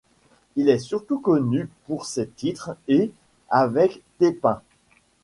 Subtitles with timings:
[0.55, 3.11] Il est surtout connu pour ses titres' et'
[3.51, 4.63] avec T-Pain.